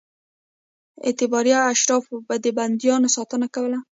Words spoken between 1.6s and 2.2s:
اشرافو